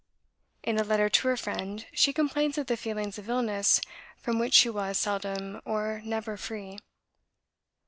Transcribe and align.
In 0.63 0.79
a 0.79 0.83
letter 0.83 1.09
to 1.09 1.27
her 1.27 1.37
friend 1.37 1.85
she 1.93 2.11
complains 2.11 2.57
of 2.57 2.65
the 2.65 2.75
feelings 2.75 3.19
of 3.19 3.29
illness 3.29 3.79
from 4.17 4.39
which 4.39 4.55
she 4.55 4.67
was 4.67 4.97
seldom 4.97 5.61
or 5.63 6.01
never 6.03 6.37
free. 6.37 6.79